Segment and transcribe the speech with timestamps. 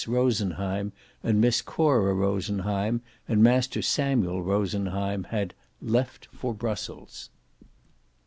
[0.07, 7.29] Rosenheim and Miss Cora Rosenheim and Master Samuel Rosenheim had "left for Brussels."